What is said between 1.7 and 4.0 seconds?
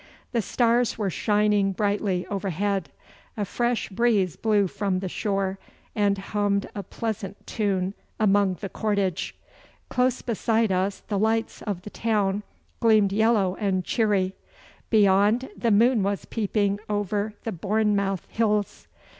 brightly overhead. A fresh